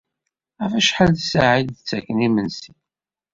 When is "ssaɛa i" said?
1.17-1.63